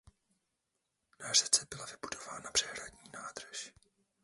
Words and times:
Na 1.19 1.33
řece 1.33 1.65
byla 1.69 1.85
vybudována 1.85 2.51
přehradní 2.51 3.09
nádrž. 3.13 3.73